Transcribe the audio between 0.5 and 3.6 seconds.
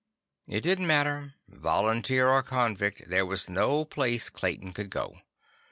didn't matter. Volunteer or convict, there was